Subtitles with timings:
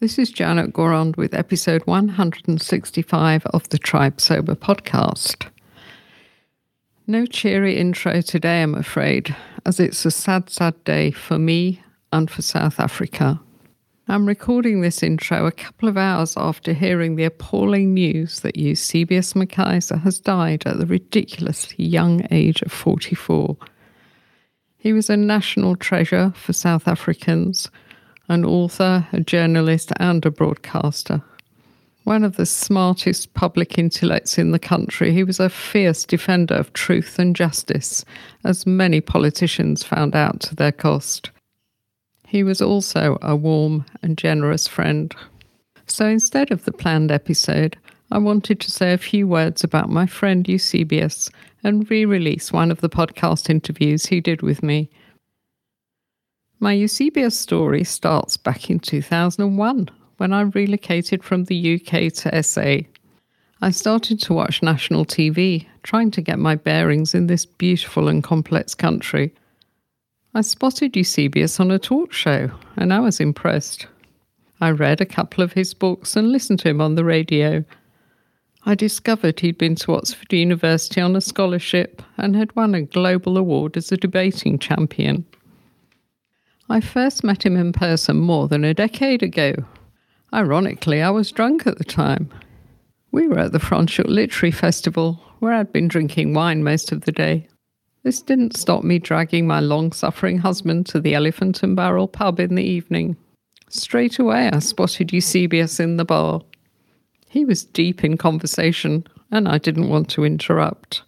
[0.00, 5.48] This is Janet Gourand with episode 165 of the Tribe Sober podcast.
[7.08, 9.34] No cheery intro today, I'm afraid,
[9.66, 13.40] as it's a sad, sad day for me and for South Africa.
[14.06, 19.32] I'm recording this intro a couple of hours after hearing the appalling news that Eusebius
[19.32, 23.56] McKaiser has died at the ridiculously young age of 44.
[24.76, 27.68] He was a national treasure for South Africans,
[28.28, 31.22] an author, a journalist, and a broadcaster.
[32.04, 36.72] One of the smartest public intellects in the country, he was a fierce defender of
[36.72, 38.04] truth and justice,
[38.44, 41.30] as many politicians found out to their cost.
[42.26, 45.14] He was also a warm and generous friend.
[45.86, 47.76] So instead of the planned episode,
[48.10, 51.30] I wanted to say a few words about my friend Eusebius
[51.62, 54.88] and re release one of the podcast interviews he did with me.
[56.60, 62.78] My Eusebius story starts back in 2001 when I relocated from the UK to SA.
[63.60, 68.24] I started to watch national TV, trying to get my bearings in this beautiful and
[68.24, 69.32] complex country.
[70.34, 73.86] I spotted Eusebius on a talk show and I was impressed.
[74.60, 77.64] I read a couple of his books and listened to him on the radio.
[78.66, 83.38] I discovered he'd been to Oxford University on a scholarship and had won a global
[83.38, 85.24] award as a debating champion.
[86.70, 89.54] I first met him in person more than a decade ago.
[90.34, 92.30] Ironically, I was drunk at the time.
[93.10, 97.12] We were at the Franschhoek Literary Festival, where I'd been drinking wine most of the
[97.12, 97.48] day.
[98.02, 102.38] This didn't stop me dragging my long suffering husband to the Elephant and Barrel pub
[102.38, 103.16] in the evening.
[103.70, 106.42] Straight away, I spotted Eusebius in the bar.
[107.28, 111.02] He was deep in conversation, and I didn't want to interrupt.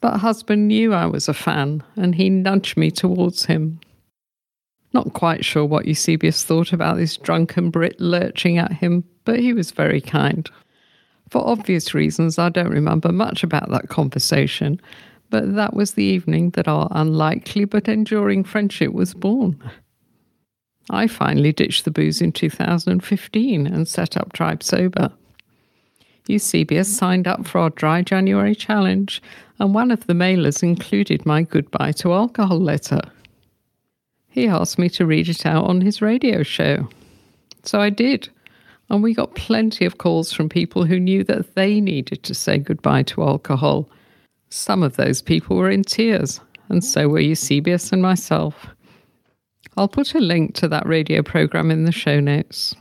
[0.00, 3.80] But husband knew I was a fan, and he nudged me towards him.
[4.92, 9.52] Not quite sure what Eusebius thought about this drunken Brit lurching at him, but he
[9.52, 10.48] was very kind.
[11.28, 14.80] For obvious reasons, I don't remember much about that conversation,
[15.30, 19.62] but that was the evening that our unlikely but enduring friendship was born.
[20.90, 25.12] I finally ditched the booze in 2015 and set up Tribe Sober.
[26.28, 29.22] Eusebius signed up for our Dry January challenge,
[29.58, 33.00] and one of the mailers included my goodbye to alcohol letter.
[34.38, 36.88] He asked me to read it out on his radio show.
[37.64, 38.28] So I did,
[38.88, 42.58] and we got plenty of calls from people who knew that they needed to say
[42.58, 43.90] goodbye to alcohol.
[44.48, 48.68] Some of those people were in tears, and so were Eusebius and myself.
[49.76, 52.76] I'll put a link to that radio program in the show notes.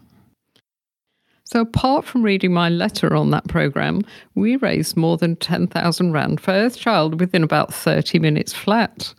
[1.44, 4.03] So, apart from reading my letter on that programme,
[4.35, 9.16] we raised more than 10,000 Rand for Earthchild within about 30 minutes flat.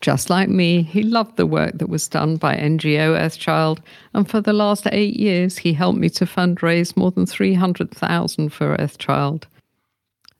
[0.00, 3.80] Just like me, he loved the work that was done by NGO Earthchild,
[4.14, 8.76] and for the last eight years, he helped me to fundraise more than 300,000 for
[8.76, 9.44] Earthchild.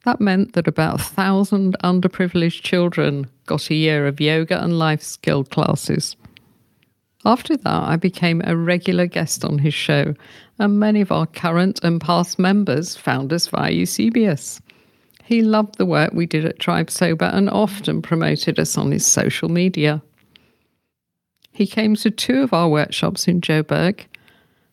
[0.05, 5.03] That meant that about a thousand underprivileged children got a year of yoga and life
[5.03, 6.17] skill classes.
[7.25, 10.15] After that, I became a regular guest on his show,
[10.61, 14.61] and many of our current and past members found us via Eusebius.
[15.27, 19.05] He loved the work we did at Tribe Sober and often promoted us on his
[19.05, 20.03] social media.
[21.53, 24.05] He came to two of our workshops in Joburg,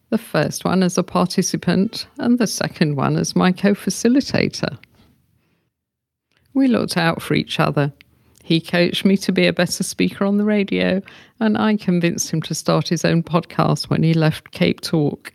[0.09, 4.77] the first one as a participant and the second one as my co facilitator.
[6.53, 7.91] We looked out for each other
[8.43, 11.01] he coached me to be a better speaker on the radio,
[11.39, 15.33] and I convinced him to start his own podcast when he left Cape Talk.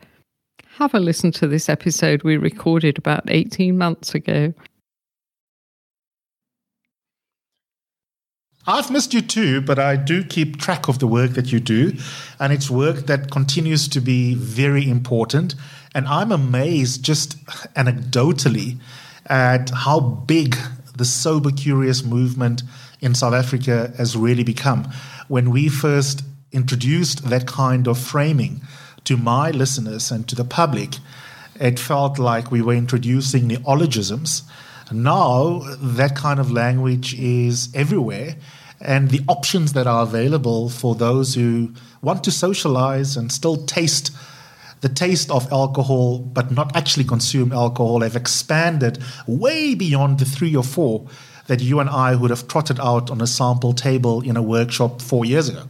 [0.76, 4.52] Have a listen to this episode we recorded about 18 months ago.
[8.68, 11.94] I've missed you too, but I do keep track of the work that you do,
[12.38, 15.54] and it's work that continues to be very important.
[15.94, 17.42] And I'm amazed, just
[17.74, 18.78] anecdotally,
[19.24, 20.54] at how big
[20.94, 22.62] the sober curious movement
[23.00, 24.86] in South Africa has really become.
[25.28, 26.22] When we first
[26.52, 28.60] introduced that kind of framing
[29.04, 30.96] to my listeners and to the public,
[31.58, 34.42] it felt like we were introducing neologisms.
[34.92, 38.36] Now, that kind of language is everywhere,
[38.80, 41.72] and the options that are available for those who
[42.02, 44.12] want to socialize and still taste
[44.80, 50.54] the taste of alcohol but not actually consume alcohol have expanded way beyond the three
[50.54, 51.06] or four
[51.48, 55.02] that you and I would have trotted out on a sample table in a workshop
[55.02, 55.64] four years ago.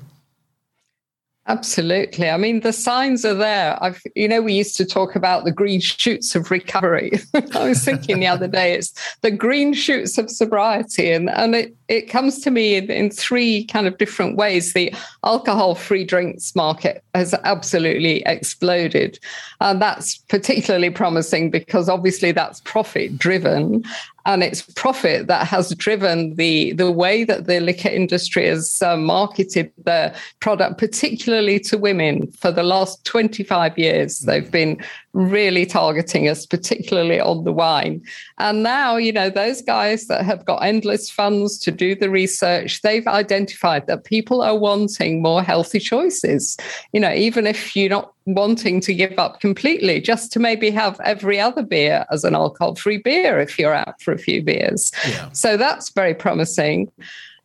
[1.49, 2.29] Absolutely.
[2.29, 3.83] I mean, the signs are there.
[3.83, 7.13] I've, you know, we used to talk about the green shoots of recovery.
[7.55, 8.93] I was thinking the other day, it's
[9.23, 11.11] the green shoots of sobriety.
[11.11, 14.75] And, and it, it comes to me in, in three kind of different ways.
[14.75, 14.93] The
[15.25, 19.19] alcohol free drinks market has absolutely exploded.
[19.63, 23.85] And that's particularly promising because obviously that's profit driven
[24.29, 28.95] and it's profit that has driven the the way that the liquor industry has uh,
[28.95, 34.21] marketed their product, particularly to women, for the last 25 years.
[34.21, 38.03] They've been really targeting us, particularly on the wine.
[38.39, 42.83] And now, you know, those guys that have got endless funds to do the research,
[42.83, 46.57] they've identified that people are wanting more healthy choices.
[46.93, 51.01] You know, even if you're not wanting to give up completely, just to maybe have
[51.01, 54.93] every other beer as an alcohol free beer if you're out for a few beers.
[55.09, 55.33] Yeah.
[55.33, 56.93] So that's very promising.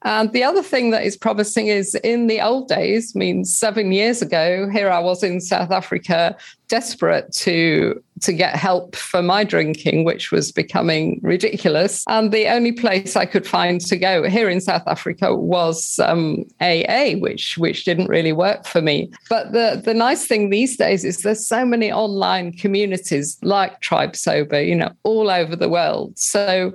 [0.03, 3.91] And the other thing that is promising is in the old days, I mean, seven
[3.91, 6.35] years ago, here I was in South Africa,
[6.67, 12.03] desperate to to get help for my drinking, which was becoming ridiculous.
[12.07, 16.45] And the only place I could find to go here in South Africa was um,
[16.61, 19.11] AA, which which didn't really work for me.
[19.29, 24.15] But the the nice thing these days is there's so many online communities like Tribe
[24.15, 26.17] Sober, you know, all over the world.
[26.17, 26.73] So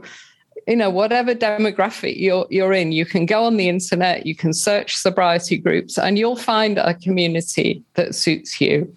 [0.68, 4.52] you know whatever demographic you're you're in you can go on the internet you can
[4.52, 8.94] search sobriety groups and you'll find a community that suits you.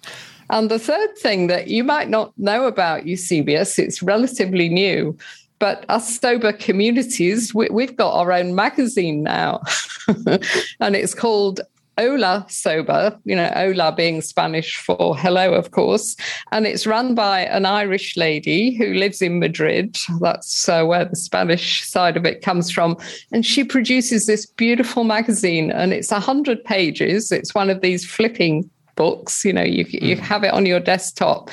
[0.50, 5.16] And the third thing that you might not know about eusebius it's relatively new
[5.58, 9.62] but us sober communities we, have got our own magazine now.
[10.80, 11.60] And it's called
[11.98, 16.16] Hola Sober, you know, Hola being Spanish for hello, of course.
[16.50, 19.96] And it's run by an Irish lady who lives in Madrid.
[20.20, 22.96] That's uh, where the Spanish side of it comes from.
[23.30, 27.30] And she produces this beautiful magazine, and it's 100 pages.
[27.30, 30.22] It's one of these flipping books, you know, you, you hmm.
[30.22, 31.50] have it on your desktop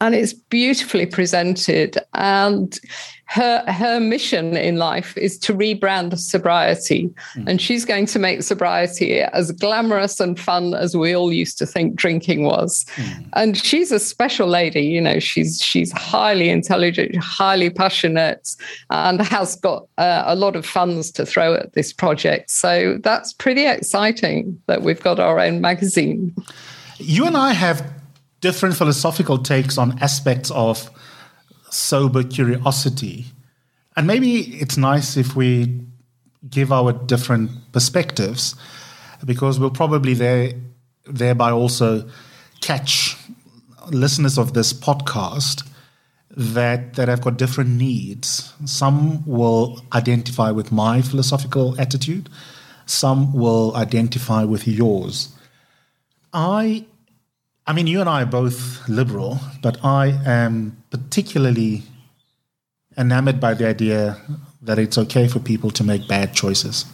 [0.00, 1.98] and it's beautifully presented.
[2.14, 2.78] And
[3.30, 7.46] her her mission in life is to rebrand sobriety, mm.
[7.46, 11.64] and she's going to make sobriety as glamorous and fun as we all used to
[11.64, 12.84] think drinking was.
[12.96, 13.28] Mm.
[13.34, 15.20] And she's a special lady, you know.
[15.20, 18.56] She's she's highly intelligent, highly passionate,
[18.90, 22.50] and has got uh, a lot of funds to throw at this project.
[22.50, 26.34] So that's pretty exciting that we've got our own magazine.
[26.98, 27.88] You and I have
[28.40, 30.90] different philosophical takes on aspects of
[31.70, 33.26] sober curiosity.
[33.96, 35.80] And maybe it's nice if we
[36.48, 38.54] give our different perspectives
[39.24, 40.52] because we'll probably there,
[41.06, 42.08] thereby also
[42.60, 43.16] catch
[43.90, 45.66] listeners of this podcast
[46.30, 48.52] that that have got different needs.
[48.64, 52.28] Some will identify with my philosophical attitude,
[52.86, 55.34] some will identify with yours.
[56.32, 56.86] I
[57.70, 61.84] I mean, you and I are both liberal, but I am particularly
[62.98, 64.20] enamored by the idea
[64.60, 66.84] that it's okay for people to make bad choices.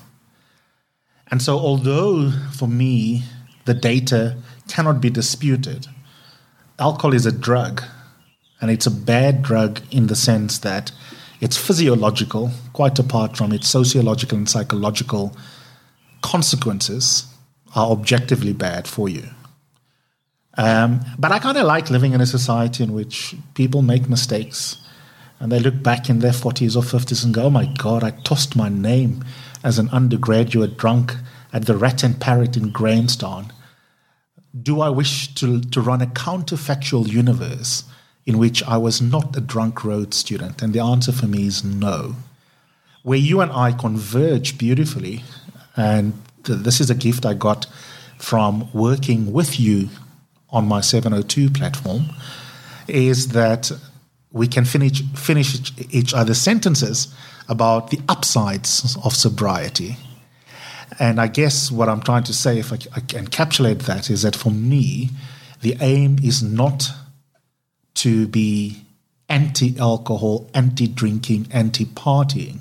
[1.31, 3.23] And so, although for me
[3.65, 4.37] the data
[4.69, 5.87] cannot be disputed,
[6.79, 7.83] alcohol is a drug,
[8.61, 10.93] and it's a bad drug in the sense that
[11.41, 15.35] it's physiological, quite apart from its sociological and psychological
[16.21, 17.33] consequences,
[17.75, 19.31] are objectively bad for you.
[20.57, 24.79] Um, but I kind of like living in a society in which people make mistakes
[25.39, 28.11] and they look back in their 40s or 50s and go, oh my God, I
[28.11, 29.25] tossed my name
[29.63, 31.15] as an undergraduate drunk
[31.53, 33.53] at the Rat and Parrot in Grahamstown.
[34.59, 37.85] Do I wish to, to run a counterfactual universe
[38.25, 40.63] in which I was not a drunk Rhodes student?
[40.63, 42.17] And the answer for me is no.
[43.03, 45.23] Where you and I converge beautifully,
[45.77, 47.67] and th- this is a gift I got
[48.19, 49.91] from working with you
[50.57, 52.07] on my 702 platform
[52.89, 53.71] is that
[54.33, 57.15] we can finish finish each other's sentences
[57.49, 59.97] about the upsides of sobriety.
[60.99, 64.35] And I guess what I'm trying to say, if I, I encapsulate that, is that
[64.35, 65.11] for me,
[65.61, 66.89] the aim is not
[67.97, 68.83] to be
[69.29, 72.61] anti alcohol, anti drinking, anti partying,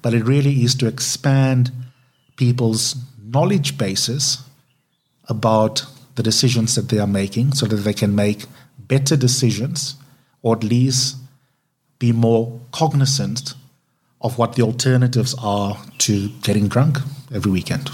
[0.00, 1.70] but it really is to expand
[2.36, 4.38] people's knowledge bases
[5.28, 5.84] about
[6.16, 8.46] the decisions that they are making so that they can make
[8.78, 9.94] better decisions
[10.42, 11.16] or at least
[11.98, 13.54] be more cognizant
[14.20, 16.98] of what the alternatives are to getting drunk
[17.32, 17.90] every weekend.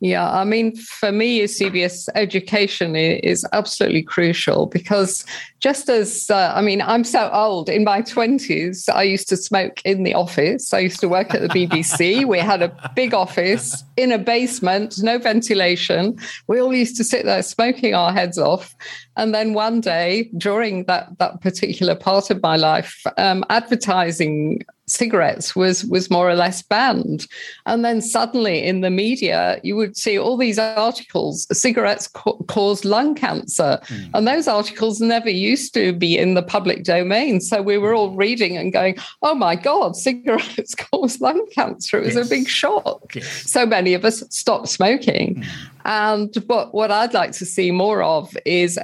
[0.00, 5.24] Yeah, I mean, for me, Eusebius, education is absolutely crucial because
[5.58, 9.82] just as, uh, I mean, I'm so old, in my 20s, I used to smoke
[9.84, 10.72] in the office.
[10.72, 12.24] I used to work at the BBC.
[12.26, 16.16] we had a big office in a basement, no ventilation.
[16.46, 18.76] We all used to sit there smoking our heads off.
[19.16, 25.54] And then one day during that, that particular part of my life, um, advertising cigarettes
[25.54, 27.26] was was more or less banned
[27.66, 32.84] and then suddenly in the media you would see all these articles cigarettes ca- cause
[32.84, 34.10] lung cancer mm.
[34.14, 38.14] and those articles never used to be in the public domain so we were all
[38.14, 42.26] reading and going oh my god cigarettes cause lung cancer it was yes.
[42.26, 43.50] a big shock yes.
[43.50, 45.46] so many of us stopped smoking mm.
[45.88, 48.78] And what, what I'd like to see more of is,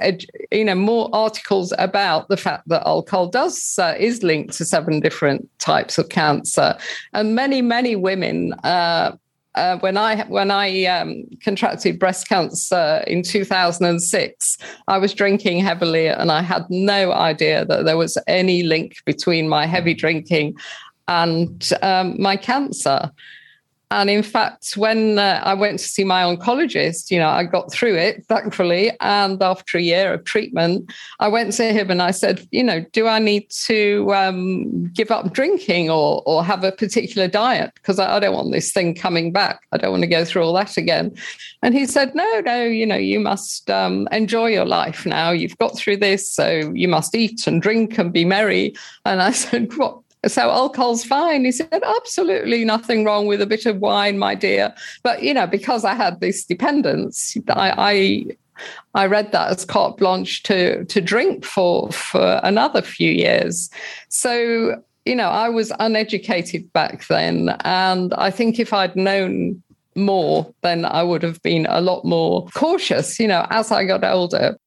[0.51, 5.01] you know, more articles about the fact that alcohol does uh, is linked to seven
[5.01, 6.75] different types of cancer,
[7.13, 8.53] and many many women.
[8.63, 9.15] Uh,
[9.53, 14.57] uh, when I when I um, contracted breast cancer in 2006,
[14.87, 19.47] I was drinking heavily, and I had no idea that there was any link between
[19.47, 20.55] my heavy drinking
[21.07, 23.11] and um, my cancer.
[23.91, 27.71] And in fact, when uh, I went to see my oncologist, you know, I got
[27.71, 28.91] through it, thankfully.
[28.99, 32.83] And after a year of treatment, I went to him and I said, you know,
[32.93, 37.71] do I need to um, give up drinking or, or have a particular diet?
[37.75, 39.61] Because I, I, don't want this thing coming back.
[39.71, 41.15] I don't want to go through all that again.
[41.61, 45.31] And he said, no, no, you know, you must um, enjoy your life now.
[45.31, 46.29] You've got through this.
[46.29, 48.73] So you must eat and drink and be merry.
[49.05, 50.04] And I said, what?
[50.27, 51.45] So alcohol's fine.
[51.45, 54.73] He said, absolutely nothing wrong with a bit of wine, my dear.
[55.03, 58.35] But, you know, because I had this dependence, I, I
[58.93, 63.69] I read that as carte blanche to to drink for for another few years.
[64.09, 69.61] So you know, I was uneducated back then, and I think if I'd known
[69.95, 73.19] more, then I would have been a lot more cautious.
[73.19, 74.57] You know, as I got older.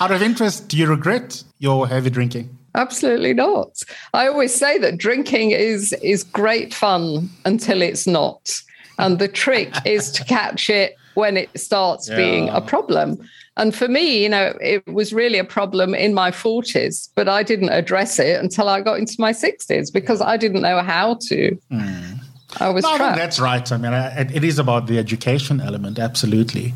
[0.00, 2.56] Out of interest, do you regret your heavy drinking?
[2.74, 3.82] Absolutely not.
[4.14, 8.50] I always say that drinking is is great fun until it's not.
[8.98, 12.16] And the trick is to catch it when it starts yeah.
[12.16, 13.18] being a problem.
[13.58, 17.42] And for me, you know, it was really a problem in my 40s, but I
[17.42, 21.58] didn't address it until I got into my 60s because I didn't know how to.
[21.70, 22.18] Mm.
[22.60, 23.18] I was no, trapped.
[23.18, 23.70] that's right.
[23.70, 26.72] I mean, it is about the education element, absolutely.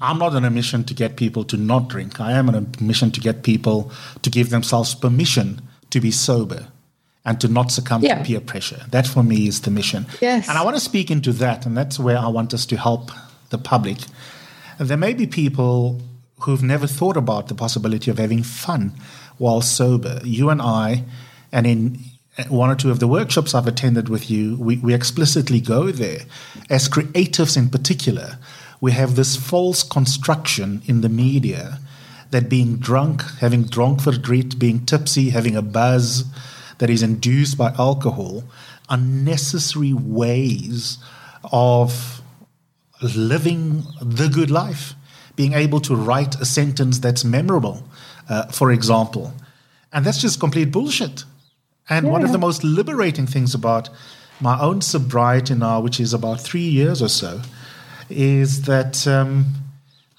[0.00, 2.20] I'm not on a mission to get people to not drink.
[2.20, 3.90] I am on a mission to get people
[4.22, 6.68] to give themselves permission to be sober
[7.24, 8.18] and to not succumb yeah.
[8.18, 8.80] to peer pressure.
[8.90, 10.06] That for me is the mission.
[10.20, 10.48] Yes.
[10.48, 13.10] And I want to speak into that, and that's where I want us to help
[13.50, 13.98] the public.
[14.78, 16.00] There may be people
[16.40, 18.92] who've never thought about the possibility of having fun
[19.38, 20.20] while sober.
[20.22, 21.04] You and I,
[21.50, 21.98] and in
[22.38, 25.90] eh, one or two of the workshops I've attended with you, we, we explicitly go
[25.90, 26.20] there
[26.70, 28.38] as creatives in particular
[28.80, 31.80] we have this false construction in the media
[32.30, 36.24] that being drunk, having drunk for drink, being tipsy, having a buzz
[36.78, 38.44] that is induced by alcohol
[38.88, 40.98] are necessary ways
[41.52, 42.22] of
[43.02, 44.94] living the good life,
[45.34, 47.82] being able to write a sentence that's memorable,
[48.28, 49.32] uh, for example.
[49.92, 51.24] And that's just complete bullshit.
[51.88, 52.12] And yeah.
[52.12, 53.88] one of the most liberating things about
[54.40, 57.40] my own sobriety now, which is about three years or so,
[58.08, 59.46] is that um,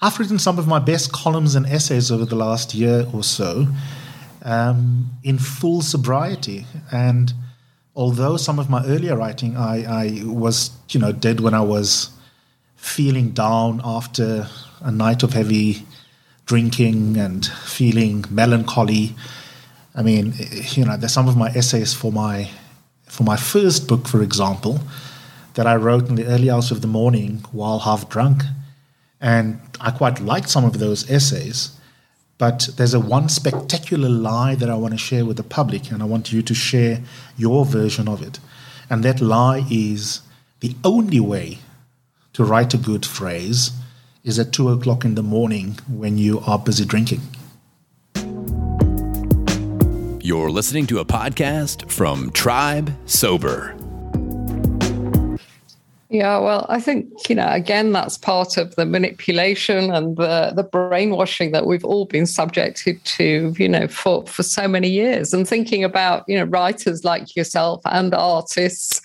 [0.00, 3.66] I've written some of my best columns and essays over the last year or so
[4.42, 6.66] um, in full sobriety.
[6.92, 7.32] And
[7.96, 12.10] although some of my earlier writing I, I was, you know, did when I was
[12.76, 14.48] feeling down after
[14.80, 15.84] a night of heavy
[16.46, 19.14] drinking and feeling melancholy.
[19.94, 20.32] I mean,
[20.72, 22.48] you know, there's some of my essays for my
[23.06, 24.80] for my first book, for example,
[25.58, 28.44] that I wrote in the early hours of the morning while half drunk.
[29.20, 31.76] And I quite liked some of those essays.
[32.38, 36.00] But there's a one spectacular lie that I want to share with the public, and
[36.00, 37.00] I want you to share
[37.36, 38.38] your version of it.
[38.88, 40.20] And that lie is
[40.60, 41.58] the only way
[42.34, 43.72] to write a good phrase
[44.22, 47.22] is at two o'clock in the morning when you are busy drinking.
[50.22, 53.74] You're listening to a podcast from Tribe Sober.
[56.10, 60.62] Yeah, well, I think, you know, again, that's part of the manipulation and the, the
[60.62, 65.34] brainwashing that we've all been subjected to, you know, for, for so many years.
[65.34, 69.02] And thinking about, you know, writers like yourself and artists,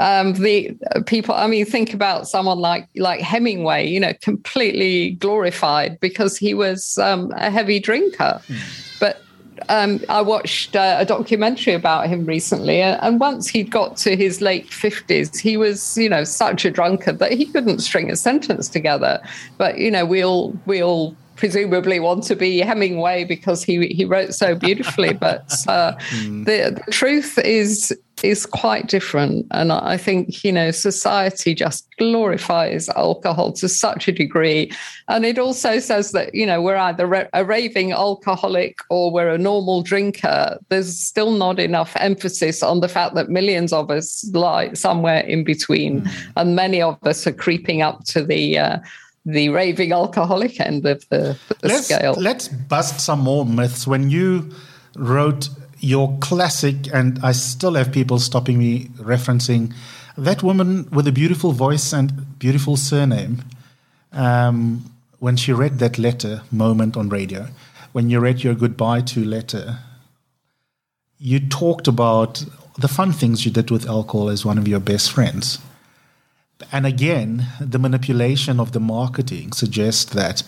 [0.00, 6.00] um, the people, I mean, think about someone like like Hemingway, you know, completely glorified
[6.00, 8.40] because he was um, a heavy drinker.
[8.48, 8.98] Mm.
[8.98, 9.22] But
[9.68, 14.40] um, I watched uh, a documentary about him recently, and, once he'd got to his
[14.40, 18.68] late fifties, he was, you know, such a drunkard that he couldn't string a sentence
[18.68, 19.20] together.
[19.58, 24.04] But you know, we all we all presumably want to be Hemingway because he he
[24.04, 25.14] wrote so beautifully.
[25.20, 26.44] But uh, mm.
[26.44, 27.92] the, the truth is
[28.22, 34.12] is quite different, and I think you know society just glorifies alcohol to such a
[34.12, 34.70] degree,
[35.08, 39.38] and it also says that you know we're either a raving alcoholic or we're a
[39.38, 40.58] normal drinker.
[40.68, 45.42] There's still not enough emphasis on the fact that millions of us lie somewhere in
[45.44, 46.32] between, mm.
[46.36, 48.78] and many of us are creeping up to the uh,
[49.24, 52.14] the raving alcoholic end of the, the let's, scale.
[52.14, 53.86] Let's bust some more myths.
[53.86, 54.50] When you
[54.96, 55.48] wrote
[55.78, 59.72] your classic, and I still have people stopping me referencing
[60.16, 63.44] that woman with a beautiful voice and beautiful surname.
[64.12, 67.46] Um, when she read that letter moment on radio,
[67.92, 69.78] when you read your goodbye to letter,
[71.18, 72.44] you talked about
[72.78, 75.58] the fun things you did with alcohol as one of your best friends.
[76.72, 80.42] And again, the manipulation of the marketing suggests that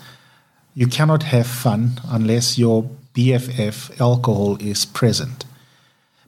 [0.74, 5.44] you cannot have fun unless your BFF alcohol is present.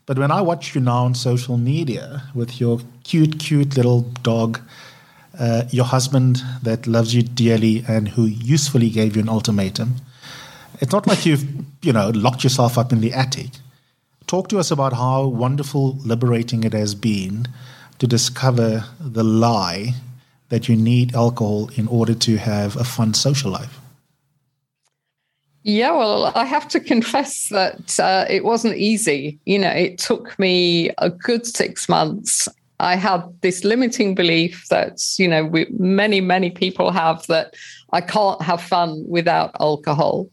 [0.06, 4.60] But when I watch you now on social media with your cute, cute little dog,
[5.38, 9.96] uh, your husband that loves you dearly and who usefully gave you an ultimatum,
[10.80, 11.46] it's not like you've,
[11.82, 13.50] you know, locked yourself up in the attic.
[14.26, 17.48] Talk to us about how wonderful, liberating it has been
[17.98, 19.94] to discover the lie
[20.48, 23.80] that you need alcohol in order to have a fun social life?
[25.62, 29.38] Yeah, well, I have to confess that uh, it wasn't easy.
[29.46, 32.48] You know, it took me a good six months.
[32.80, 37.54] I had this limiting belief that, you know, we, many, many people have that
[37.92, 40.28] I can't have fun without alcohol.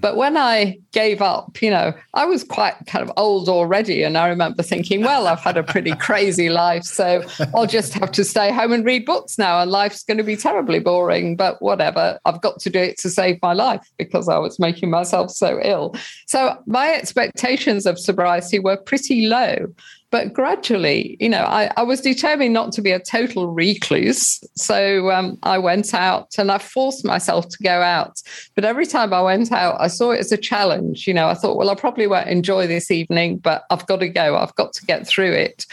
[0.00, 4.02] But when I gave up, you know, I was quite kind of old already.
[4.02, 6.84] And I remember thinking, well, I've had a pretty crazy life.
[6.84, 7.22] So
[7.54, 9.60] I'll just have to stay home and read books now.
[9.60, 11.36] And life's going to be terribly boring.
[11.36, 14.90] But whatever, I've got to do it to save my life because I was making
[14.90, 15.94] myself so ill.
[16.26, 19.66] So my expectations of sobriety were pretty low.
[20.10, 24.40] But gradually, you know, I, I was determined not to be a total recluse.
[24.56, 28.20] So um, I went out and I forced myself to go out.
[28.56, 31.06] But every time I went out, I saw it as a challenge.
[31.06, 34.08] You know, I thought, well, I probably won't enjoy this evening, but I've got to
[34.08, 34.36] go.
[34.36, 35.64] I've got to get through it.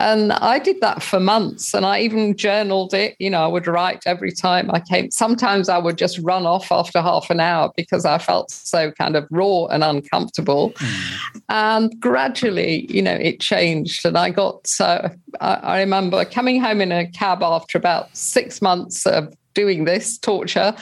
[0.00, 3.16] And I did that for months and I even journaled it.
[3.18, 5.10] You know, I would write every time I came.
[5.10, 9.16] Sometimes I would just run off after half an hour because I felt so kind
[9.16, 10.70] of raw and uncomfortable.
[10.70, 11.42] Mm.
[11.48, 14.04] And gradually, you know, it changed.
[14.04, 18.60] And I got, so I, I remember coming home in a cab after about six
[18.60, 20.74] months of doing this torture.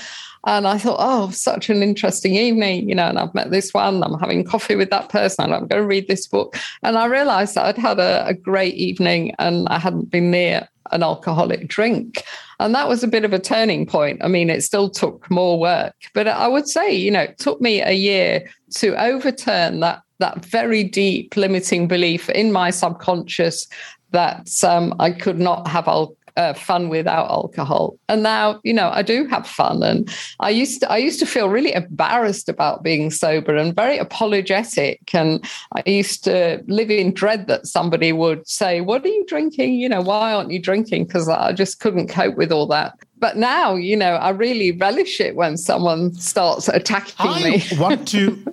[0.46, 4.02] And I thought, oh, such an interesting evening, you know, and I've met this one,
[4.02, 6.56] I'm having coffee with that person, and I'm going to read this book.
[6.82, 10.68] And I realized that I'd had a, a great evening and I hadn't been near
[10.90, 12.24] an alcoholic drink.
[12.58, 14.22] And that was a bit of a turning point.
[14.22, 17.60] I mean, it still took more work, but I would say, you know, it took
[17.60, 23.66] me a year to overturn that that very deep limiting belief in my subconscious
[24.12, 25.88] that um, I could not have
[26.36, 27.98] uh, fun without alcohol.
[28.08, 29.82] And now, you know, I do have fun.
[29.82, 30.08] And
[30.40, 35.14] I used to, I used to feel really embarrassed about being sober and very apologetic.
[35.14, 39.74] And I used to live in dread that somebody would say, "What are you drinking?
[39.74, 42.98] You know, why aren't you drinking?" Because I just couldn't cope with all that.
[43.18, 47.62] But now, you know, I really relish it when someone starts attacking I me.
[47.78, 48.44] want to.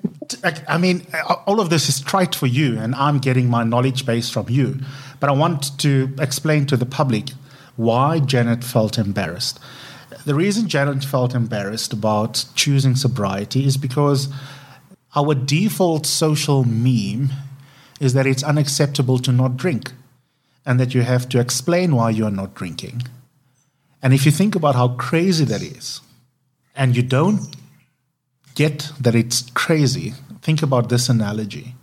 [0.68, 1.08] I mean,
[1.48, 4.80] all of this is trite for you, and I'm getting my knowledge base from you.
[5.20, 7.32] But I want to explain to the public
[7.80, 9.58] why Janet felt embarrassed.
[10.26, 14.28] The reason Janet felt embarrassed about choosing sobriety is because
[15.16, 17.30] our default social meme
[18.02, 19.94] is that it's unacceptable to not drink
[20.66, 23.04] and that you have to explain why you are not drinking.
[24.04, 26.02] And if you think about how crazy that is,
[26.76, 27.56] and you don't
[28.56, 31.76] get that it's crazy, think about this analogy.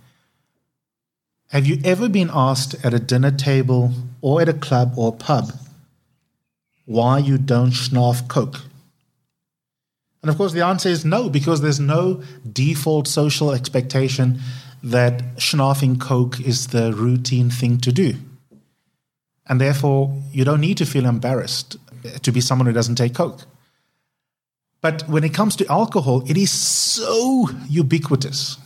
[1.49, 5.51] Have you ever been asked at a dinner table or at a club or pub
[6.87, 8.61] why you don't snarf Coke?
[10.23, 14.39] And of course, the answer is no, because there's no default social expectation
[14.81, 18.15] that snarfing Coke is the routine thing to do.
[19.45, 21.75] And therefore, you don't need to feel embarrassed
[22.21, 23.45] to be someone who doesn't take Coke.
[24.81, 28.57] But when it comes to alcohol, it is so ubiquitous.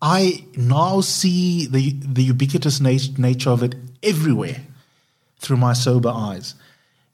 [0.00, 4.62] I now see the, the ubiquitous nat- nature of it everywhere
[5.38, 6.54] through my sober eyes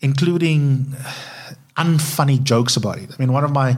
[0.01, 0.95] including
[1.77, 3.11] unfunny jokes about it.
[3.13, 3.77] I mean, one of my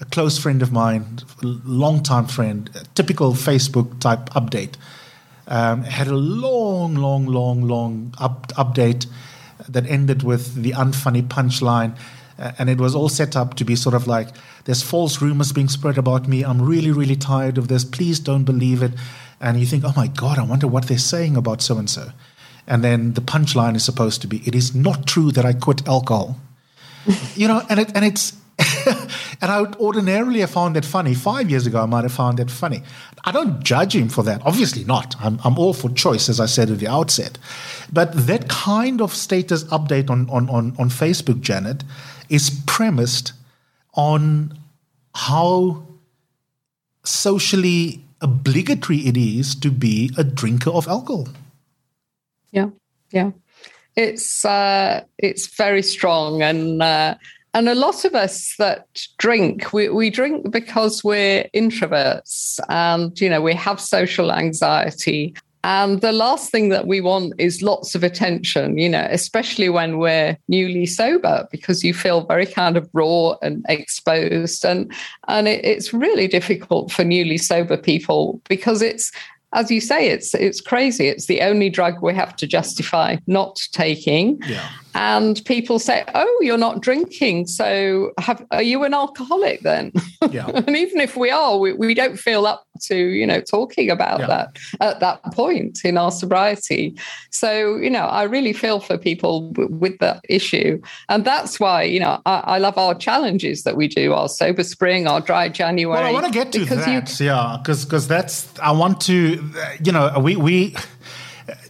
[0.00, 4.74] a close friend of mine, long-time friend, typical Facebook type update,
[5.48, 9.06] um, had a long, long, long, long up, update
[9.68, 11.96] that ended with the unfunny punchline.
[12.38, 14.28] Uh, and it was all set up to be sort of like,
[14.64, 16.44] there's false rumors being spread about me.
[16.44, 17.84] I'm really, really tired of this.
[17.84, 18.92] Please don't believe it.
[19.40, 22.10] And you think, oh my God, I wonder what they're saying about so and so.
[22.66, 25.86] And then the punchline is supposed to be, it is not true that I quit
[25.86, 26.36] alcohol.
[27.34, 28.36] you know, and it, and it's
[28.86, 31.14] and I would ordinarily have found that funny.
[31.14, 32.82] Five years ago, I might have found that funny.
[33.24, 34.40] I don't judge him for that.
[34.46, 35.14] Obviously not.
[35.20, 37.38] I'm, I'm all for choice, as I said at the outset.
[37.92, 41.84] But that kind of status update on, on, on, on Facebook, Janet,
[42.28, 43.32] is premised
[43.94, 44.58] on
[45.14, 45.86] how
[47.04, 51.28] socially obligatory it is to be a drinker of alcohol.
[52.56, 52.70] Yeah,
[53.12, 53.30] yeah.
[53.94, 57.14] It's uh, it's very strong, and uh,
[57.56, 63.30] and a lot of us that drink, we, we drink because we're introverts and, you
[63.30, 65.34] know, we have social anxiety.
[65.64, 69.96] And the last thing that we want is lots of attention, you know, especially when
[69.96, 74.62] we're newly sober, because you feel very kind of raw and exposed.
[74.66, 74.92] And
[75.26, 79.10] and it, it's really difficult for newly sober people because it's
[79.56, 81.08] as you say, it's it's crazy.
[81.08, 84.38] It's the only drug we have to justify not taking.
[84.46, 84.68] Yeah.
[84.94, 89.92] And people say, "Oh, you're not drinking, so have, are you an alcoholic then?"
[90.30, 90.46] Yeah.
[90.54, 94.20] and even if we are, we, we don't feel up to you know talking about
[94.20, 94.26] yeah.
[94.26, 96.96] that at that point in our sobriety.
[97.30, 101.82] So you know, I really feel for people w- with that issue, and that's why
[101.82, 105.48] you know I, I, love our challenges that we do, our sober spring, our dry
[105.48, 106.00] January.
[106.00, 109.42] Well, I want to get to that, you, yeah, because because that's I want to,
[109.82, 110.74] you know, we we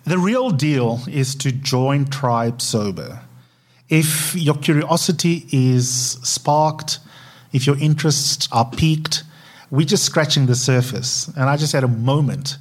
[0.04, 3.20] the real deal is to join Tribe Sober.
[3.88, 6.98] If your curiosity is sparked,
[7.52, 9.24] if your interests are piqued,
[9.70, 11.28] we're just scratching the surface.
[11.28, 12.58] And I just had a moment,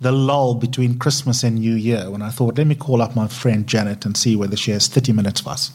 [0.00, 3.28] the lull between Christmas and New Year, when I thought, let me call up my
[3.28, 5.72] friend Janet and see whether she has 30 minutes for us.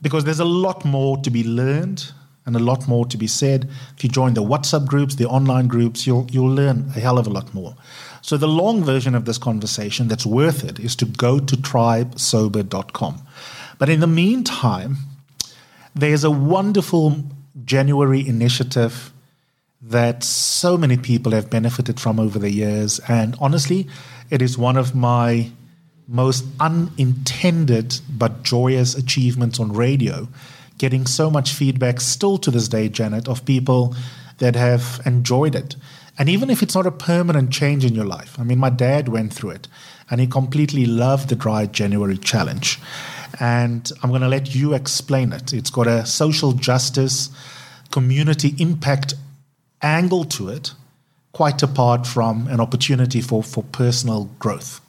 [0.00, 2.12] Because there's a lot more to be learned
[2.46, 3.68] and a lot more to be said.
[3.96, 7.26] If you join the WhatsApp groups, the online groups, you'll, you'll learn a hell of
[7.26, 7.76] a lot more.
[8.22, 13.22] So, the long version of this conversation that's worth it is to go to tribesober.com.
[13.78, 14.96] But in the meantime,
[15.94, 17.22] there's a wonderful
[17.64, 19.12] January initiative
[19.80, 23.00] that so many people have benefited from over the years.
[23.08, 23.88] And honestly,
[24.30, 25.50] it is one of my
[26.08, 30.28] most unintended but joyous achievements on radio.
[30.78, 33.94] Getting so much feedback still to this day, Janet, of people
[34.38, 35.76] that have enjoyed it.
[36.18, 39.08] And even if it's not a permanent change in your life, I mean, my dad
[39.08, 39.68] went through it
[40.10, 42.80] and he completely loved the Dry January Challenge.
[43.38, 45.52] And I'm going to let you explain it.
[45.52, 47.30] It's got a social justice,
[47.90, 49.14] community impact
[49.82, 50.72] angle to it,
[51.32, 54.80] quite apart from an opportunity for, for personal growth.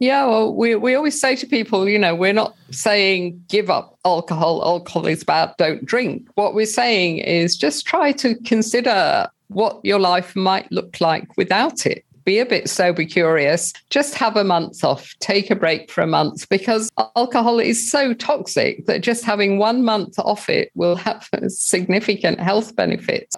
[0.00, 3.96] Yeah, well, we, we always say to people, you know, we're not saying give up
[4.04, 6.28] alcohol, alcohol is bad, don't drink.
[6.34, 11.86] What we're saying is just try to consider what your life might look like without
[11.86, 12.04] it.
[12.24, 13.72] Be a bit sober curious.
[13.90, 15.14] Just have a month off.
[15.20, 19.84] Take a break for a month because alcohol is so toxic that just having one
[19.84, 23.33] month off it will have significant health benefits.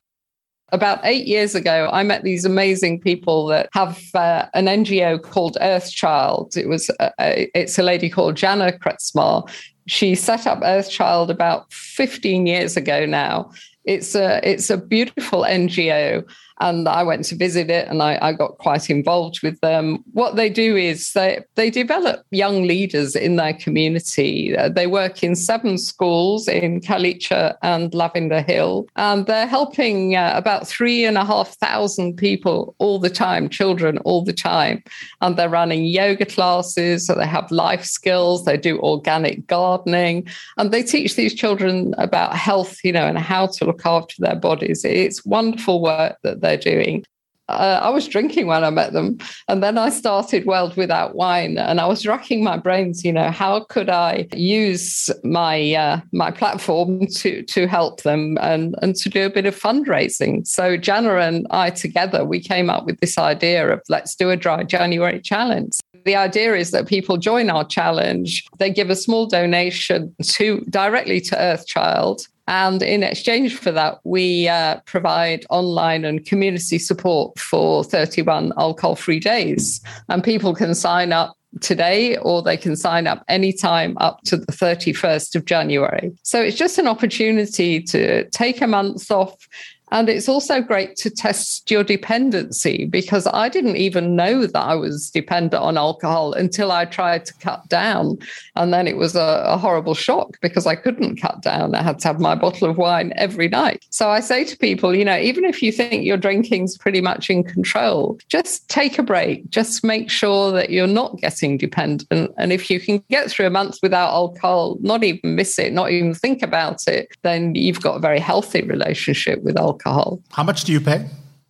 [0.73, 5.57] About eight years ago, I met these amazing people that have uh, an NGO called
[5.61, 6.57] Earthchild.
[6.57, 9.49] It was a, a, it's a lady called Jana Kretzmar.
[9.87, 13.51] She set up Earthchild about 15 years ago now,
[13.87, 16.29] it's a it's a beautiful NGO
[16.61, 20.03] and I went to visit it and I, I, got quite involved with them.
[20.13, 24.57] What they do is they, they develop young leaders in their community.
[24.57, 30.33] Uh, they work in seven schools in Khayelitsha and Lavender Hill, and they're helping uh,
[30.35, 34.83] about three and a half thousand people all the time, children all the time.
[35.21, 40.71] And they're running yoga classes, so they have life skills, they do organic gardening, and
[40.71, 44.85] they teach these children about health, you know, and how to look after their bodies.
[44.85, 47.05] It's wonderful work that they're doing.
[47.49, 49.19] Uh, I was drinking when I met them.
[49.49, 51.59] And then I started World Without Wine.
[51.59, 56.31] And I was racking my brains, you know, how could I use my uh, my
[56.31, 60.47] platform to to help them and, and to do a bit of fundraising.
[60.47, 64.37] So Jana and I together, we came up with this idea of let's do a
[64.37, 65.73] dry January challenge.
[66.05, 71.21] The idea is that people join our challenge, they give a small donation to directly
[71.23, 77.83] to Earthchild and in exchange for that, we uh, provide online and community support for
[77.83, 79.81] 31 alcohol free days.
[80.09, 84.53] And people can sign up today or they can sign up anytime up to the
[84.53, 86.13] 31st of January.
[86.23, 89.49] So it's just an opportunity to take a month off
[89.93, 94.75] and it's also great to test your dependency because I didn't even know that I
[94.75, 98.19] was dependent on alcohol until I tried to cut down.
[98.57, 101.75] And then it was a, a, horrible shock because I couldn't cut down.
[101.75, 103.85] I had to have my bottle of wine every night.
[103.91, 107.31] So I say to people, you know, even if you think your drinking's pretty much
[107.31, 109.49] in control, just take a break.
[109.51, 112.33] Just make sure that you're not getting dependent.
[112.37, 115.91] And if you can get through a month without alcohol, not even miss it, not
[115.91, 120.23] even think about it, then you've got a very healthy relationship with alcohol alcohol.
[120.31, 121.07] How much do you pay?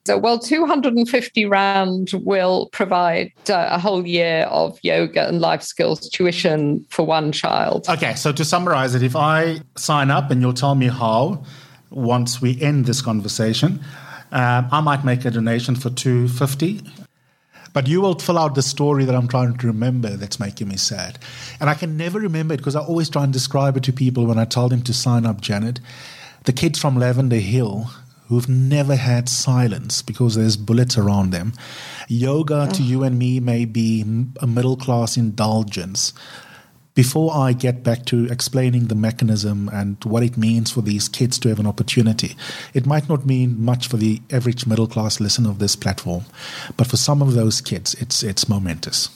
[0.06, 6.08] So, well, 250 Rand will provide uh, a whole year of yoga and life skills
[6.08, 7.86] tuition for one child.
[7.88, 11.44] Okay, so to summarize it, if I sign up and you'll tell me how
[11.90, 13.80] once we end this conversation,
[14.30, 16.82] um, I might make a donation for 250
[17.72, 20.78] but you will fill out the story that I'm trying to remember that's making me
[20.78, 21.18] sad.
[21.60, 24.24] And I can never remember it because I always try and describe it to people
[24.24, 25.78] when I tell them to sign up, Janet.
[26.44, 27.90] The kids from Lavender Hill
[28.28, 31.52] who've never had silence because there's bullets around them.
[32.08, 32.72] Yoga oh.
[32.72, 34.04] to you and me may be
[34.40, 36.12] a middle class indulgence.
[36.94, 41.38] Before I get back to explaining the mechanism and what it means for these kids
[41.40, 42.34] to have an opportunity,
[42.72, 46.24] it might not mean much for the average middle class listener of this platform,
[46.78, 49.10] but for some of those kids, it's it's momentous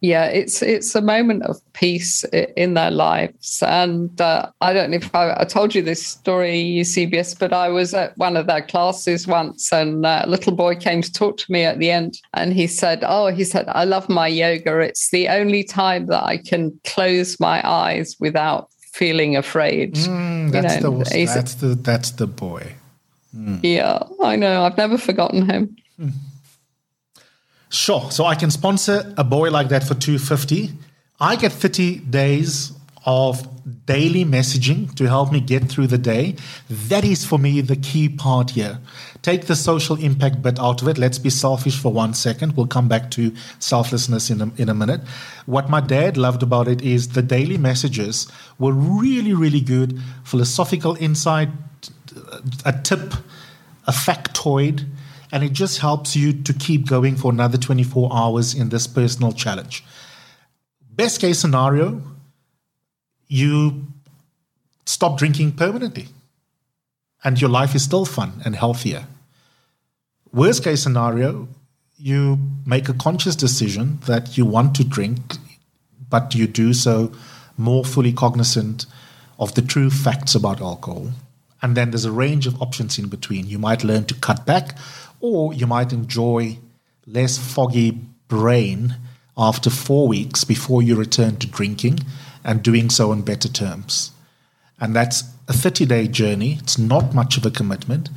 [0.00, 2.22] yeah, it's it's a moment of peace
[2.56, 3.62] in their lives.
[3.62, 7.70] And uh, I don't know if I, I, told you this story, Eusebius, but I
[7.70, 11.50] was at one of their classes once, and a little boy came to talk to
[11.50, 14.80] me at the end, and he said, "Oh, he said I love my yoga.
[14.80, 20.74] It's the only time that I can close my eyes without feeling afraid." Mm, that's,
[20.74, 22.74] you know, the, that's the that's the boy.
[23.34, 23.60] Mm.
[23.62, 24.62] Yeah, I know.
[24.62, 25.76] I've never forgotten him.
[25.98, 26.12] Mm.
[27.68, 28.10] Sure.
[28.10, 30.72] So I can sponsor a boy like that for 250.
[31.18, 32.72] I get 30 days
[33.06, 33.48] of
[33.86, 36.34] daily messaging to help me get through the day.
[36.68, 38.80] That is for me the key part here.
[39.22, 40.98] Take the social impact bit out of it.
[40.98, 42.56] Let's be selfish for one second.
[42.56, 45.00] We'll come back to selflessness in a, in a minute.
[45.46, 50.96] What my dad loved about it is the daily messages were really, really good philosophical
[50.96, 51.48] insight,
[52.64, 53.14] a tip,
[53.86, 54.84] a factoid
[55.32, 59.32] and it just helps you to keep going for another 24 hours in this personal
[59.32, 59.84] challenge.
[60.90, 62.00] Best case scenario,
[63.28, 63.86] you
[64.86, 66.08] stop drinking permanently
[67.24, 69.06] and your life is still fun and healthier.
[70.32, 71.48] Worst case scenario,
[71.96, 75.36] you make a conscious decision that you want to drink,
[76.08, 77.12] but you do so
[77.56, 78.86] more fully cognizant
[79.38, 81.10] of the true facts about alcohol.
[81.62, 83.46] And then there's a range of options in between.
[83.46, 84.76] You might learn to cut back
[85.26, 86.58] or you might enjoy
[87.06, 87.92] less foggy
[88.28, 88.96] brain
[89.36, 92.00] after four weeks before you return to drinking
[92.44, 94.12] and doing so on better terms.
[94.80, 96.58] And that's a 30 day journey.
[96.60, 98.10] It's not much of a commitment.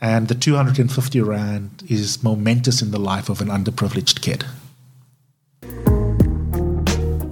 [0.00, 4.44] And the 250 Rand is momentous in the life of an underprivileged kid.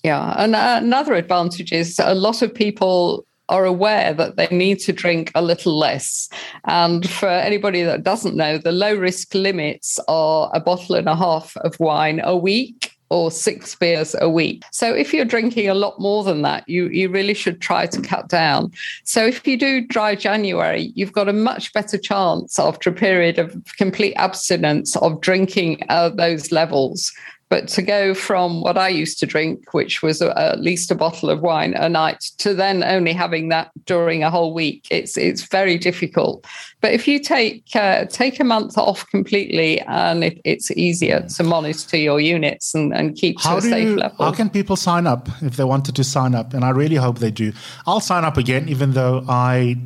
[0.04, 4.78] Yeah, and uh, another advantage is a lot of people are aware that they need
[4.82, 6.28] to drink a little less.
[6.66, 11.16] And for anybody that doesn't know, the low risk limits are a bottle and a
[11.16, 14.62] half of wine a week or six beers a week.
[14.72, 18.00] So if you're drinking a lot more than that, you you really should try to
[18.00, 18.72] cut down.
[19.04, 23.38] So if you do dry January, you've got a much better chance after a period
[23.38, 27.12] of complete abstinence of drinking at those levels
[27.48, 30.94] but to go from what I used to drink, which was a, at least a
[30.94, 35.16] bottle of wine a night, to then only having that during a whole week, it's
[35.16, 36.44] it's very difficult.
[36.80, 41.42] But if you take uh, take a month off completely, and it, it's easier to
[41.44, 44.24] monitor your units and, and keep how to a safe you, level.
[44.24, 46.52] How can people sign up if they wanted to sign up?
[46.52, 47.52] And I really hope they do.
[47.86, 49.76] I'll sign up again, even though I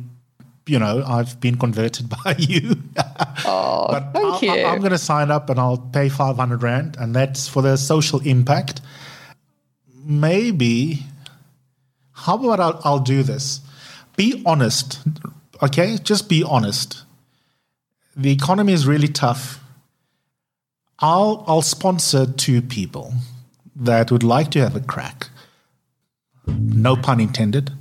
[0.71, 2.77] you know, I've been converted by you.
[3.45, 4.65] Oh, but thank i you.
[4.65, 8.21] I'm going to sign up and I'll pay 500 Rand, and that's for the social
[8.21, 8.79] impact.
[10.05, 11.05] Maybe,
[12.13, 13.59] how about I'll, I'll do this?
[14.15, 15.01] Be honest,
[15.61, 15.97] okay?
[15.97, 17.03] Just be honest.
[18.15, 19.59] The economy is really tough.
[20.99, 23.13] I'll, I'll sponsor two people
[23.75, 25.27] that would like to have a crack.
[26.47, 27.71] No pun intended.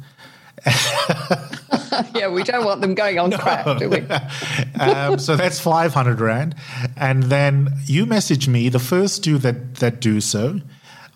[2.14, 3.38] yeah, we don't want them going on no.
[3.38, 4.00] crack, do we?
[4.80, 6.54] um, so that's 500 Rand.
[6.96, 10.60] And then you message me, the first two that, that do so,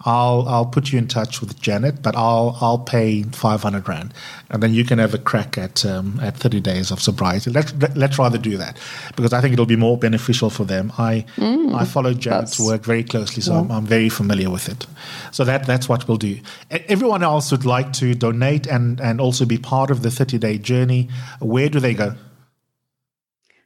[0.05, 4.12] I'll I'll put you in touch with Janet, but I'll I'll pay five hundred rand,
[4.51, 7.51] and then you can have a crack at um, at thirty days of sobriety.
[7.51, 8.79] Let's let's rather do that
[9.17, 10.93] because I think it'll be more beneficial for them.
[10.99, 13.61] I mm, I follow Janet's work very closely, so yeah.
[13.61, 14.87] I'm, I'm, very familiar with it.
[15.33, 16.38] So that that's what we'll do.
[16.71, 20.59] Everyone else would like to donate and and also be part of the thirty day
[20.59, 21.09] journey.
[21.40, 22.14] Where do they go?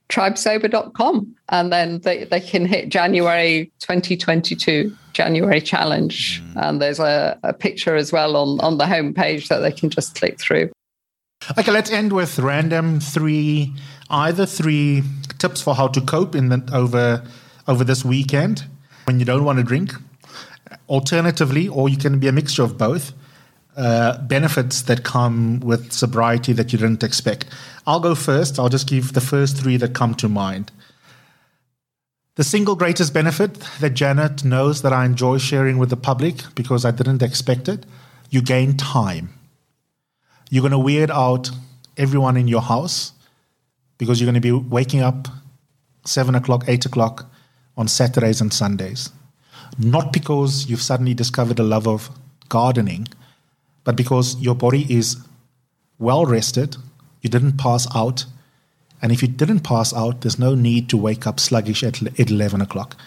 [0.08, 6.66] tribesober.com and then they, they can hit January 2022 January challenge mm.
[6.66, 10.14] and there's a, a picture as well on, on the homepage that they can just
[10.14, 10.70] click through.
[11.58, 13.72] Okay, let's end with random three
[14.10, 15.02] either three
[15.38, 17.24] tips for how to cope in the, over
[17.66, 18.64] over this weekend
[19.04, 19.92] when you don't want to drink.
[20.88, 23.12] Alternatively, or you can be a mixture of both.
[23.76, 27.46] Uh, benefits that come with sobriety that you didn't expect.
[27.86, 28.58] I'll go first.
[28.58, 30.72] I'll just give the first three that come to mind.
[32.34, 36.84] The single greatest benefit that Janet knows that I enjoy sharing with the public because
[36.84, 37.86] I didn't expect it
[38.30, 39.30] you gain time.
[40.50, 41.50] You're going to weird out
[41.96, 43.12] everyone in your house
[43.98, 45.28] because you're going to be waking up
[46.04, 47.30] 7 o'clock, 8 o'clock
[47.76, 49.10] on Saturdays and Sundays.
[49.78, 52.10] Not because you've suddenly discovered a love of
[52.48, 53.08] gardening
[53.88, 55.16] but because your body is
[55.98, 56.76] well rested,
[57.22, 58.26] you didn't pass out.
[59.00, 62.60] And if you didn't pass out, there's no need to wake up sluggish at 11
[62.60, 62.98] o'clock.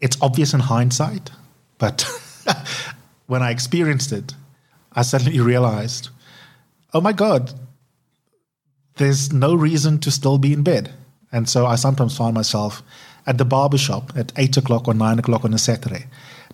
[0.00, 1.30] It's obvious in hindsight,
[1.78, 2.04] but
[3.28, 4.34] when I experienced it,
[4.92, 6.08] I suddenly realized,
[6.92, 7.52] oh my God,
[8.96, 10.92] there's no reason to still be in bed.
[11.30, 12.82] And so I sometimes find myself
[13.24, 16.06] at the barbershop at 8 o'clock or 9 o'clock on a Saturday.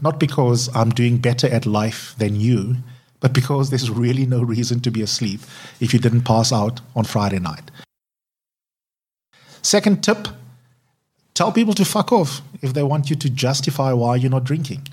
[0.02, 2.76] Not because I'm doing better at life than you,
[3.20, 5.40] but because there's really no reason to be asleep
[5.80, 7.70] if you didn't pass out on Friday night.
[9.62, 10.28] Second tip
[11.34, 14.86] tell people to fuck off if they want you to justify why you're not drinking.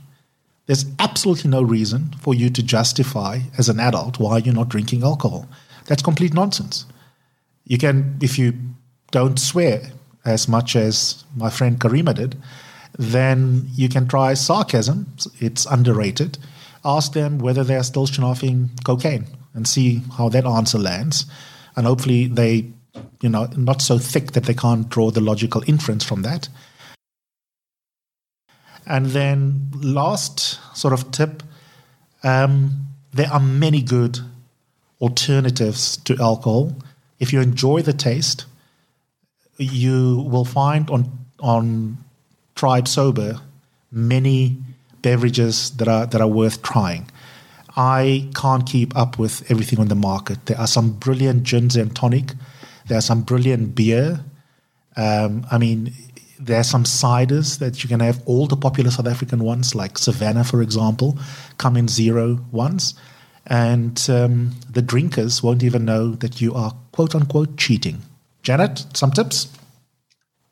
[0.65, 5.03] There's absolutely no reason for you to justify as an adult why you're not drinking
[5.03, 5.47] alcohol.
[5.85, 6.85] That's complete nonsense.
[7.65, 8.53] You can, if you
[9.11, 9.91] don't swear
[10.25, 12.41] as much as my friend Karima did,
[12.97, 15.13] then you can try sarcasm.
[15.39, 16.37] It's underrated
[16.85, 21.25] ask them whether they're still schnaufing cocaine and see how that answer lands.
[21.75, 22.71] And hopefully they,
[23.21, 26.49] you know, not so thick that they can't draw the logical inference from that.
[28.85, 31.41] And then last sort of tip,
[32.23, 34.19] um, there are many good
[34.99, 36.75] alternatives to alcohol.
[37.19, 38.45] If you enjoy the taste,
[39.57, 41.97] you will find on on
[42.55, 43.41] Tribe Sober
[43.91, 44.57] many
[45.03, 47.09] beverages that are that are worth trying.
[47.75, 50.45] I can't keep up with everything on the market.
[50.47, 52.33] There are some brilliant gins and tonic.
[52.87, 54.23] There are some brilliant beer.
[54.95, 55.93] Um, I mean,
[56.39, 58.21] there are some ciders that you can have.
[58.25, 61.17] All the popular South African ones, like Savanna, for example,
[61.57, 62.93] come in zero ones.
[63.47, 68.01] And um, the drinkers won't even know that you are quote unquote cheating.
[68.43, 69.47] Janet, some tips?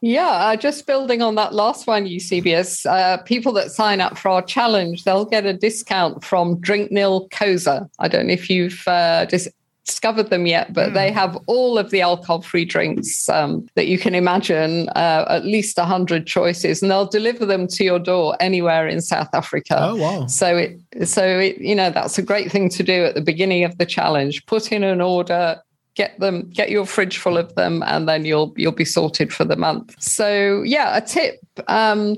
[0.01, 4.29] Yeah, uh, just building on that last one, Eusebius, uh, people that sign up for
[4.29, 7.87] our challenge, they'll get a discount from Drink Nil Koza.
[7.99, 9.47] I don't know if you've uh, dis-
[9.85, 10.93] discovered them yet, but mm.
[10.93, 15.77] they have all of the alcohol-free drinks um, that you can imagine, uh, at least
[15.77, 19.77] 100 choices, and they'll deliver them to your door anywhere in South Africa.
[19.79, 20.25] Oh, wow.
[20.27, 23.63] So, it, so it, you know, that's a great thing to do at the beginning
[23.63, 24.45] of the challenge.
[24.45, 25.61] Put in an order,
[25.95, 29.43] get them get your fridge full of them and then you'll you'll be sorted for
[29.43, 29.95] the month.
[30.01, 32.15] So yeah a tip um,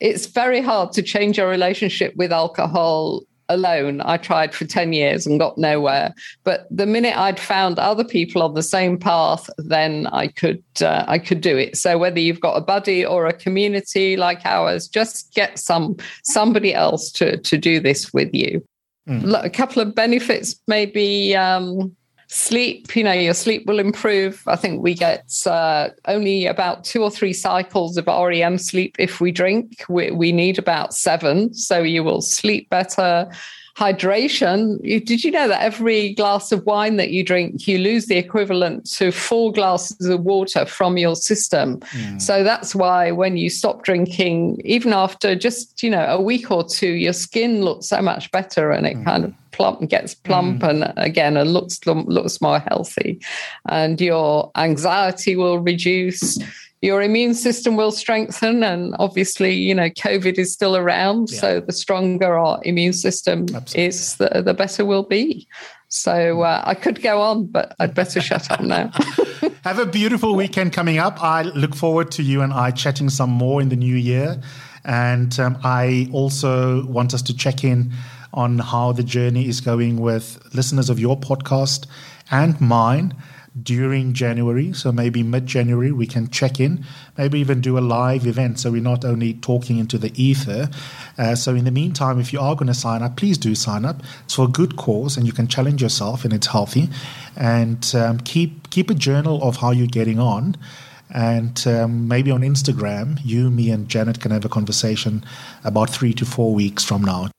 [0.00, 4.00] it's very hard to change your relationship with alcohol alone.
[4.02, 6.14] I tried for 10 years and got nowhere.
[6.44, 11.04] But the minute i'd found other people on the same path then i could uh,
[11.08, 11.76] i could do it.
[11.76, 16.72] So whether you've got a buddy or a community like ours just get some somebody
[16.72, 18.64] else to to do this with you.
[19.08, 19.44] Mm.
[19.44, 21.96] a couple of benefits maybe um,
[22.32, 24.42] sleep you know your sleep will improve.
[24.46, 29.20] I think we get uh, only about two or three cycles of rem sleep if
[29.20, 29.84] we drink.
[29.88, 33.28] We, we need about seven so you will sleep better
[33.76, 34.78] hydration.
[34.84, 38.16] You, did you know that every glass of wine that you drink, you lose the
[38.16, 41.80] equivalent to four glasses of water from your system?
[41.80, 42.20] Mm.
[42.20, 46.64] So that's why when you stop drinking, even after just, you know, a week or
[46.64, 49.04] two, your skin looks so much better and it mm.
[49.04, 50.68] kind of plump gets plump mm.
[50.70, 53.20] and again and looks looks more healthy
[53.68, 56.38] and your anxiety will reduce
[56.82, 61.30] your immune system will strengthen and obviously you know covid is still around.
[61.30, 61.40] Yeah.
[61.40, 63.84] so the stronger our immune system Absolutely.
[63.84, 65.46] is the, the better we'll be.
[65.88, 68.90] So uh, i could go on but i'd better shut up now.
[69.64, 71.22] Have a beautiful weekend coming up.
[71.22, 74.40] I look forward to you and i chatting some more in the new year.
[74.84, 77.92] And um, I also want us to check in
[78.32, 81.86] on how the journey is going with listeners of your podcast
[82.30, 83.14] and mine
[83.60, 84.72] during January.
[84.72, 86.84] So maybe mid January, we can check in,
[87.18, 88.60] maybe even do a live event.
[88.60, 90.70] So we're not only talking into the ether.
[91.18, 93.84] Uh, so in the meantime, if you are going to sign up, please do sign
[93.84, 94.02] up.
[94.24, 96.88] It's for a good cause and you can challenge yourself and it's healthy.
[97.36, 100.56] And um, keep, keep a journal of how you're getting on.
[101.12, 105.24] And um, maybe on Instagram, you, me, and Janet can have a conversation
[105.64, 107.30] about three to four weeks from now.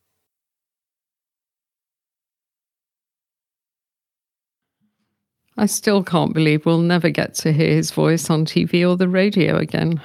[5.58, 9.10] I still can't believe we'll never get to hear his voice on TV or the
[9.10, 10.02] radio again.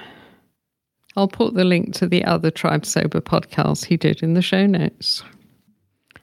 [1.17, 4.67] I'll put the link to the other Tribe Sober podcast he did in the show
[4.67, 5.23] notes.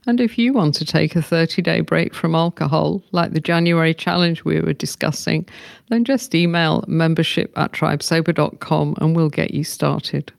[0.05, 3.93] And if you want to take a 30 day break from alcohol, like the January
[3.93, 5.47] challenge we were discussing,
[5.89, 10.32] then just email membership at tribesober.com and we'll get you started.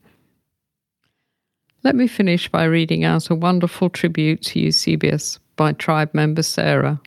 [1.82, 7.00] Let me finish by reading out a wonderful tribute to Eusebius by tribe member Sarah.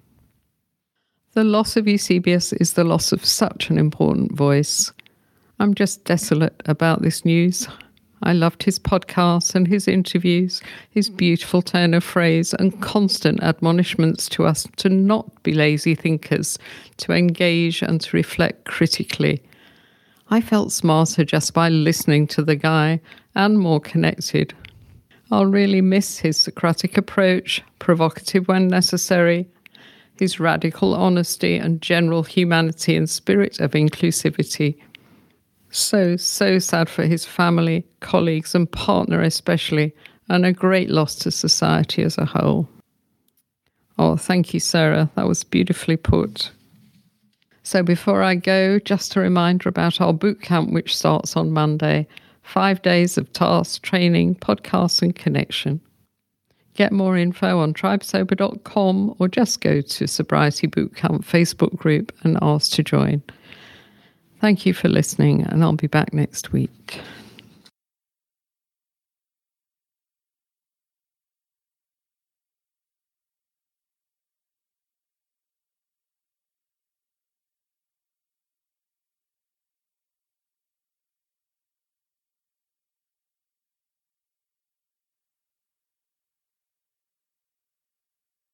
[1.33, 4.91] The loss of Eusebius is the loss of such an important voice.
[5.59, 7.67] I'm just desolate about this news.
[8.23, 14.27] I loved his podcasts and his interviews, his beautiful turn of phrase, and constant admonishments
[14.29, 16.57] to us to not be lazy thinkers,
[16.97, 19.43] to engage and to reflect critically.
[20.29, 22.99] I felt smarter just by listening to the guy
[23.35, 24.53] and more connected.
[25.29, 29.47] I'll really miss his Socratic approach, provocative when necessary,
[30.19, 34.77] his radical honesty and general humanity and spirit of inclusivity.
[35.69, 39.93] So, so sad for his family, colleagues, and partner, especially,
[40.29, 42.67] and a great loss to society as a whole.
[43.99, 45.09] Oh, thank you, Sarah.
[45.15, 46.51] That was beautifully put.
[47.63, 52.07] So, before I go, just a reminder about our boot camp, which starts on Monday
[52.43, 55.81] five days of tasks, training, podcasts, and connection.
[56.77, 62.71] Get more info on tribesober.com or just go to Sobriety Bootcamp Facebook group and ask
[62.73, 63.23] to join.
[64.41, 67.01] Thank you for listening, and I'll be back next week.